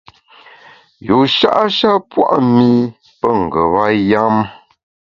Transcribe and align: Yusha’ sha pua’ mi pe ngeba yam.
Yusha’ 1.07 1.51
sha 1.77 1.91
pua’ 2.09 2.37
mi 2.53 2.69
pe 3.19 3.29
ngeba 3.41 3.85
yam. 4.09 4.35